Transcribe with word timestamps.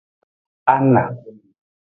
Ana. 0.73 1.03